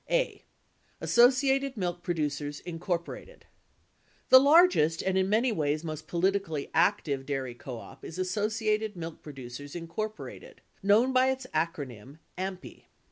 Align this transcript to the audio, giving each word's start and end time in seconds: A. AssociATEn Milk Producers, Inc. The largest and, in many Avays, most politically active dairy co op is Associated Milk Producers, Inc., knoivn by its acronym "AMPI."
A. 0.09 0.43
AssociATEn 0.99 1.77
Milk 1.77 2.01
Producers, 2.01 2.59
Inc. 2.65 3.41
The 4.29 4.39
largest 4.39 5.03
and, 5.03 5.15
in 5.15 5.29
many 5.29 5.53
Avays, 5.53 5.83
most 5.83 6.07
politically 6.07 6.71
active 6.73 7.23
dairy 7.27 7.53
co 7.53 7.77
op 7.77 8.03
is 8.03 8.17
Associated 8.17 8.95
Milk 8.95 9.21
Producers, 9.21 9.75
Inc., 9.75 10.57
knoivn 10.83 11.13
by 11.13 11.29
its 11.29 11.45
acronym 11.53 12.17
"AMPI." 12.35 12.85